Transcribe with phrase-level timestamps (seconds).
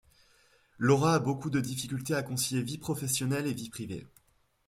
[0.79, 4.07] Laura a beaucoup de difficultés à concilier vie professionnelle et vie privée.